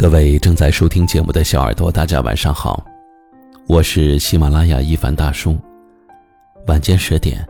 [0.00, 2.82] 各位正在收听节目的小耳朵，大家晚上好，
[3.68, 5.54] 我是喜马拉雅一凡大叔。
[6.68, 7.46] 晚间十点，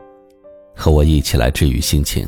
[0.75, 2.27] 和我一起来治愈心情。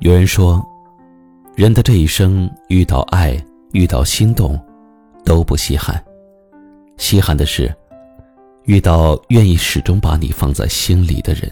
[0.00, 0.60] 有人说，
[1.54, 3.40] 人的这一生遇到爱、
[3.74, 4.60] 遇到心动，
[5.24, 6.04] 都不稀罕，
[6.96, 7.72] 稀罕的是
[8.64, 11.48] 遇到愿意始终把你放在心里的人。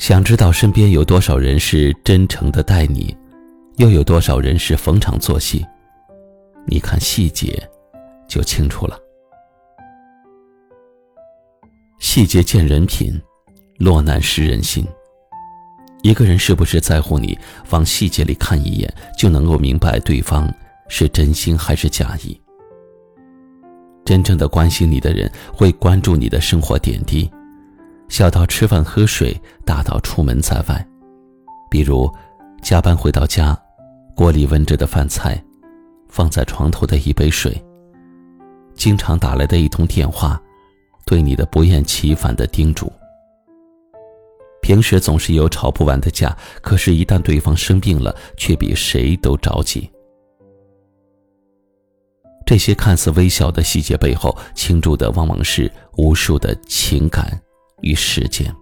[0.00, 3.14] 想知道身边有多少人是真诚的待你，
[3.76, 5.62] 又有多少人是逢场作戏？
[6.66, 7.62] 你看细节，
[8.26, 8.98] 就清楚了。
[11.98, 13.12] 细节见人品，
[13.76, 14.82] 落难识人心。
[16.00, 17.38] 一个人是不是在乎你，
[17.68, 20.50] 往细节里看一眼，就能够明白对方
[20.88, 22.40] 是真心还是假意。
[24.06, 27.30] 真正的关心你的人，会关注你的生活点滴。
[28.10, 30.86] 小到吃饭喝水，大到出门在外，
[31.70, 32.12] 比如
[32.60, 33.56] 加班回到家，
[34.16, 35.42] 锅里温着的饭菜，
[36.08, 37.56] 放在床头的一杯水，
[38.74, 40.42] 经常打来的一通电话，
[41.06, 42.92] 对你的不厌其烦的叮嘱。
[44.60, 49.88] 平时总是有吵不完的架，可是，一旦对方生病了，却比谁都着急。
[52.44, 57.40] 这些看似微小的细节背后，倾注的往往是无数的情感。
[57.80, 58.54] 与时间。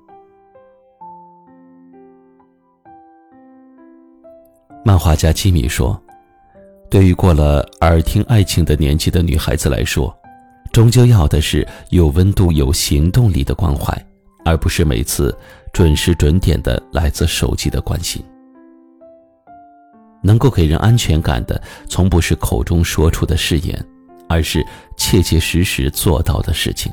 [4.85, 6.01] 漫画家吉米说
[6.89, 10.17] ：“对于过了耳听爱情的年纪的女孩子来说，
[10.73, 13.93] 终究要的是有温度、有行动力的关怀，
[14.45, 15.37] 而不是每次
[15.73, 18.25] 准时准点的来自手机的关心。
[20.23, 23.85] 能够给人安全感的，从不是口中说出的誓言，
[24.29, 24.65] 而是
[24.97, 26.91] 切切实实做到的事情。”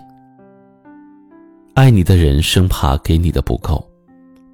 [1.76, 3.86] 爱你的人生怕给你的不够，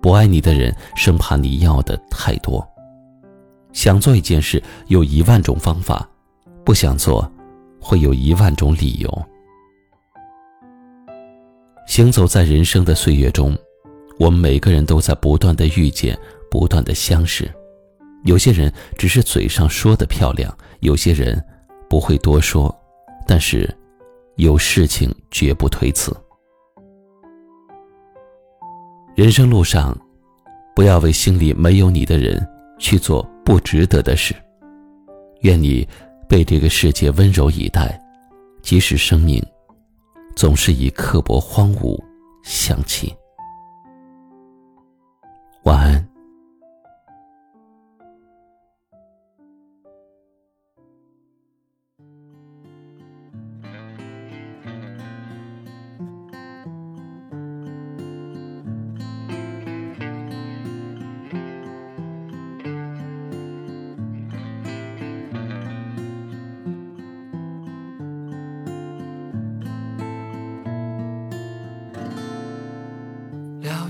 [0.01, 2.67] 不爱你的人生怕你要的太多。
[3.73, 6.09] 想做一件事有一万种方法，
[6.65, 7.31] 不想做
[7.79, 9.25] 会有一万种理由。
[11.85, 13.55] 行走在人生的岁月中，
[14.17, 16.17] 我们每个人都在不断的遇见，
[16.49, 17.47] 不断的相识。
[18.23, 21.39] 有些人只是嘴上说的漂亮，有些人
[21.87, 22.75] 不会多说，
[23.27, 23.69] 但是
[24.37, 26.11] 有事情绝不推辞。
[29.21, 29.95] 人生路上，
[30.75, 32.43] 不要为心里没有你的人
[32.79, 34.33] 去做不值得的事。
[35.41, 35.87] 愿你
[36.27, 38.01] 被这个世界温柔以待，
[38.63, 39.39] 即使生命
[40.35, 42.03] 总是以刻薄荒芜
[42.41, 43.13] 相亲。
[45.65, 46.10] 晚安。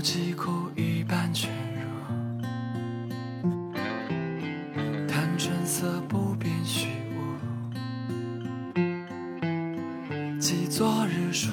[0.02, 1.86] 几口一半全入，
[5.06, 7.20] 谈春色不变虚无。
[10.40, 11.52] 记昨日书，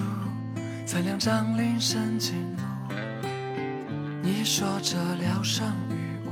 [0.83, 2.63] 才两张林深尽露。
[4.23, 6.29] 你说这聊胜于无，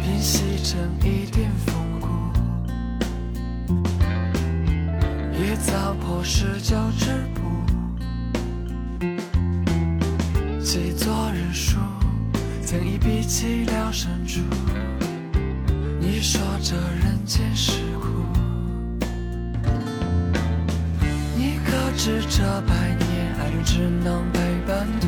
[0.00, 2.06] 平息成一点风骨，
[5.36, 7.53] 也早破十九之谱。
[12.74, 14.40] 曾一笔凄凉深处。
[16.00, 18.08] 你说这人间是苦，
[21.36, 25.06] 你可知这百年爱人只能陪伴度？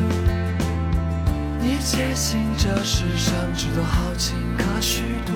[1.61, 5.33] 你坚信这世上只多好情可虚度，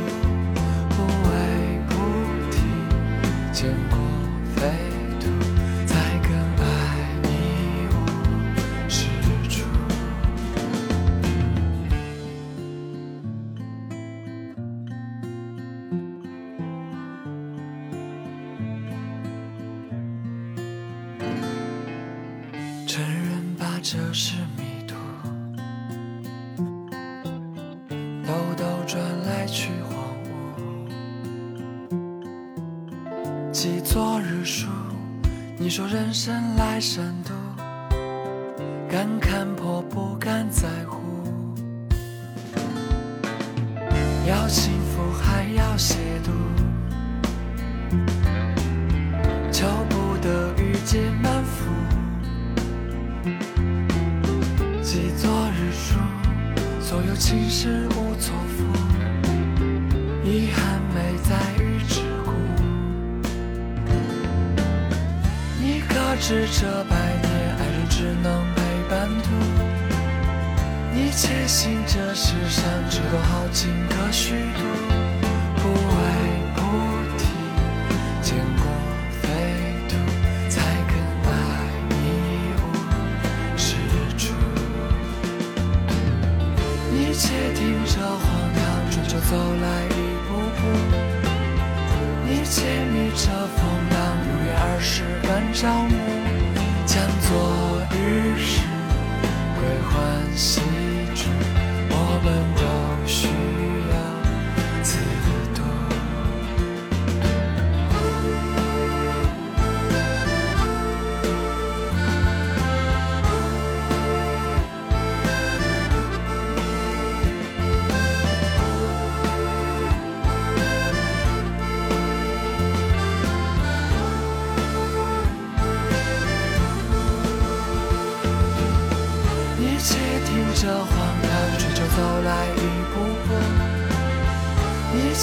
[0.88, 1.96] 不为菩
[2.52, 2.58] 提，
[3.52, 3.98] 见过
[23.92, 24.94] 这是迷途，
[28.24, 29.92] 兜兜转来去荒
[30.22, 30.30] 芜。
[33.50, 34.68] 记昨日书，
[35.58, 37.32] 你说人生来深度，
[38.88, 41.00] 敢看破不敢在乎，
[44.24, 44.72] 要幸
[54.92, 55.94] 记昨日书，
[56.80, 58.64] 所有情事无从付，
[60.24, 62.34] 遗憾美在于之梏。
[65.60, 68.58] 你可知这百年爱人只能陪
[68.90, 69.30] 伴途？
[70.92, 74.99] 你且信这世上只有豪情可虚度。
[95.60, 95.94] 般朝暮，
[96.86, 97.49] 将作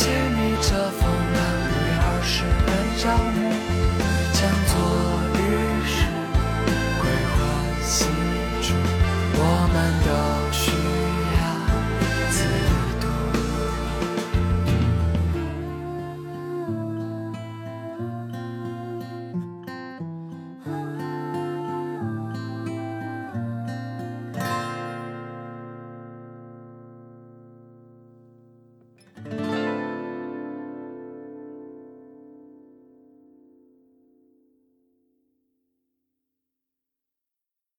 [0.05, 1.06] 你这份